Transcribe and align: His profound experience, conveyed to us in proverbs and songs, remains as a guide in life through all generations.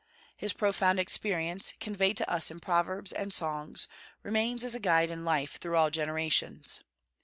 His 0.35 0.51
profound 0.53 0.99
experience, 0.99 1.73
conveyed 1.79 2.17
to 2.17 2.27
us 2.27 2.49
in 2.49 2.59
proverbs 2.59 3.11
and 3.11 3.31
songs, 3.31 3.87
remains 4.23 4.63
as 4.65 4.73
a 4.73 4.79
guide 4.79 5.11
in 5.11 5.23
life 5.23 5.57
through 5.59 5.75
all 5.77 5.91
generations. 5.91 6.81